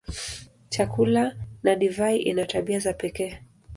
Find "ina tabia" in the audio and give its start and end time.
2.17-2.79